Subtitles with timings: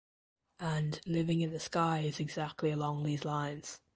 [0.59, 3.81] And "Living in the Sky" is exactly along these lines.